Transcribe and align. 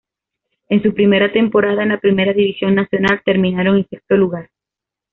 En 0.69 0.81
su 0.81 0.95
primera 0.95 1.31
temporada 1.31 1.83
en 1.83 1.89
la 1.89 1.99
primera 1.99 2.33
división 2.33 2.73
nacional 2.73 3.21
terminaron 3.23 3.77
en 3.77 3.87
sexto 3.87 4.17
lugar. 4.17 4.49